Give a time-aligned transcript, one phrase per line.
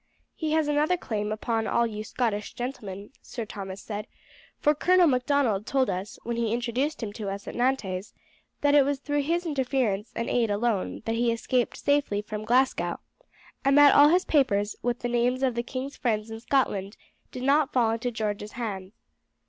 [0.33, 4.07] "He has another claim upon all you Scottish gentlemen," Sir Thomas said,
[4.57, 8.15] "for Colonel Macdonald told us, when he introduced him to us at Nantes,
[8.61, 12.99] that it was through his interference and aid alone that he escaped safely from Glasgow,
[13.63, 16.97] and that all his papers, with the names of the king's friends in Scotland,
[17.31, 18.93] did not fall into George's hands.